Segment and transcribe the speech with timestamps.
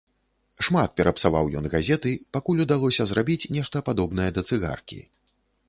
[0.67, 4.99] Шмат перапсаваў ён газеты, пакуль удалося зрабіць нешта падобнае да цыгаркі.